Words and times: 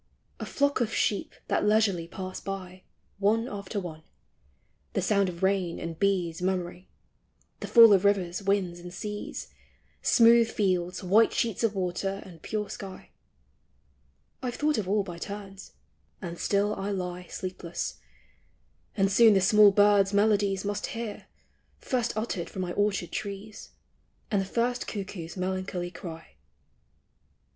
A 0.39 0.47
flock 0.47 0.81
of 0.81 0.91
sheep 0.91 1.31
that 1.47 1.63
leisurely 1.63 2.07
pass 2.07 2.39
by 2.41 2.81
One 3.19 3.47
after 3.47 3.79
one; 3.79 4.01
the 4.93 5.01
sound 5.03 5.29
of 5.29 5.43
rain, 5.43 5.79
and 5.79 5.99
bees 5.99 6.41
Murmuring; 6.41 6.87
the 7.59 7.67
fall 7.67 7.93
of 7.93 8.03
rivers, 8.03 8.41
winds 8.41 8.79
and 8.79 8.91
seas, 8.91 9.53
LABOR 10.01 10.01
AXD 10.01 10.01
REST. 10.01 10.19
135 10.21 10.25
Smooth 10.25 10.57
fields, 10.57 11.03
white 11.03 11.33
sheets 11.33 11.63
of 11.63 11.75
water, 11.75 12.23
and 12.25 12.41
pure 12.41 12.67
sky;— 12.67 13.11
I 14.41 14.49
've 14.49 14.55
thought 14.55 14.79
of 14.79 14.89
all 14.89 15.03
by 15.03 15.19
turns, 15.19 15.73
and 16.19 16.39
still 16.39 16.75
T 16.75 16.81
lie 16.89 17.27
Sleepless; 17.27 17.99
and 18.97 19.11
soon 19.11 19.35
the 19.35 19.39
small 19.39 19.69
birds' 19.69 20.13
melodies 20.15 20.65
Must 20.65 20.87
hear, 20.87 21.27
first 21.77 22.17
uttered 22.17 22.49
from 22.49 22.63
niv 22.63 22.75
orchard 22.75 23.11
trees, 23.11 23.69
And 24.31 24.41
the 24.41 24.45
first 24.45 24.87
cuckoo's 24.87 25.37
melancholy 25.37 25.91
cry. 25.91 26.37